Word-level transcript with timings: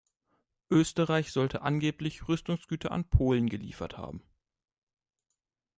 Österreich 0.71 1.31
sollte 1.31 1.61
angeblich 1.61 2.27
Rüstungsgüter 2.27 2.89
an 2.91 3.03
Polen 3.07 3.47
geliefert 3.49 3.99
haben. 3.99 4.23